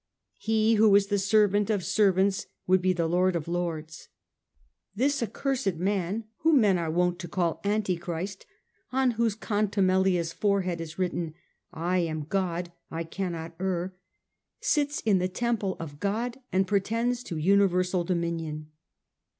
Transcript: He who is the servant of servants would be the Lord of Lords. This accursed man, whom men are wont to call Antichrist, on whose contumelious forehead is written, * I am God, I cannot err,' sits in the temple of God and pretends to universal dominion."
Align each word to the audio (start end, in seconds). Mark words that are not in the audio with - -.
He 0.39 0.73
who 0.77 0.95
is 0.95 1.05
the 1.09 1.19
servant 1.19 1.69
of 1.69 1.83
servants 1.85 2.47
would 2.65 2.81
be 2.81 2.91
the 2.91 3.05
Lord 3.05 3.35
of 3.35 3.47
Lords. 3.47 4.07
This 4.95 5.21
accursed 5.21 5.75
man, 5.75 6.23
whom 6.37 6.59
men 6.59 6.79
are 6.79 6.89
wont 6.89 7.19
to 7.19 7.27
call 7.27 7.61
Antichrist, 7.63 8.47
on 8.91 9.11
whose 9.11 9.35
contumelious 9.35 10.33
forehead 10.33 10.81
is 10.81 10.97
written, 10.97 11.35
* 11.61 11.71
I 11.71 11.99
am 11.99 12.23
God, 12.23 12.71
I 12.89 13.03
cannot 13.03 13.53
err,' 13.59 13.95
sits 14.59 15.01
in 15.01 15.19
the 15.19 15.27
temple 15.27 15.77
of 15.79 15.99
God 15.99 16.39
and 16.51 16.65
pretends 16.65 17.21
to 17.25 17.37
universal 17.37 18.03
dominion." 18.03 18.71